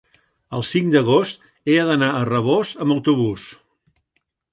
el 0.59 0.63
cinc 0.67 0.87
d'agost 0.95 1.43
he 1.73 1.75
d'anar 1.89 2.09
a 2.13 2.23
Rabós 2.29 2.71
amb 2.87 2.95
autobús. 2.97 3.47